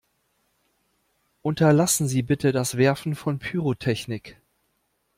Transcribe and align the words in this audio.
Unterlassen 1.43 2.07
Sie 2.07 2.23
bitte 2.23 2.51
das 2.53 2.75
Werfen 2.75 3.13
von 3.13 3.37
Pyrotechnik! 3.37 4.41